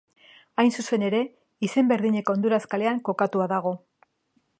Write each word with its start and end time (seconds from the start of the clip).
Hain 0.61 0.71
zuzen 0.83 1.03
ere, 1.09 1.19
izen 1.67 1.91
berdineko 1.91 2.35
Honduras 2.37 2.61
kalean 2.73 3.03
kokatua 3.11 3.47
dago. 3.53 3.75